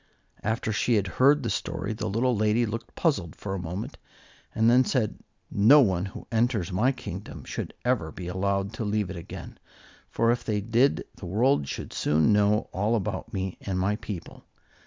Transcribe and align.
After 0.41 0.71
she 0.73 0.95
had 0.95 1.05
heard 1.05 1.43
the 1.43 1.51
story, 1.51 1.93
the 1.93 2.09
little 2.09 2.35
lady 2.35 2.65
looked 2.65 2.95
puzzled 2.95 3.35
for 3.35 3.53
a 3.53 3.59
moment 3.59 3.99
and 4.55 4.67
then 4.67 4.83
said, 4.83 5.19
"No 5.51 5.79
one 5.81 6.05
who 6.05 6.25
enters 6.31 6.71
my 6.71 6.91
kingdom 6.91 7.43
should 7.43 7.75
ever 7.85 8.11
be 8.11 8.27
allowed 8.27 8.73
to 8.73 8.83
leave 8.83 9.11
it 9.11 9.15
again, 9.15 9.59
for 10.09 10.31
if 10.31 10.43
they 10.43 10.59
did 10.59 11.05
the 11.17 11.27
world 11.27 11.67
should 11.67 11.93
soon 11.93 12.33
know 12.33 12.67
all 12.73 12.95
about 12.95 13.31
me 13.31 13.59
and 13.61 13.77
my 13.79 13.95
people. 13.95 14.43